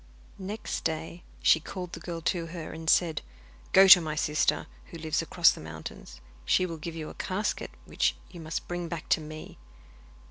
Next 0.39 0.83
day 0.83 1.21
she 1.43 1.59
called 1.59 1.93
the 1.93 1.99
girl 1.99 2.21
to 2.21 2.47
her 2.47 2.73
and 2.73 2.89
said: 2.89 3.21
'Go 3.71 3.87
to 3.89 4.01
my 4.01 4.15
sister, 4.15 4.65
who 4.85 4.97
lives 4.97 5.21
across 5.21 5.51
the 5.51 5.61
mountains. 5.61 6.19
She 6.43 6.65
will 6.65 6.77
give 6.77 6.95
you 6.95 7.09
a 7.09 7.13
casket, 7.13 7.69
which 7.85 8.15
you 8.31 8.39
must 8.39 8.67
bring 8.67 8.87
back 8.87 9.09
to 9.09 9.21
me. 9.21 9.59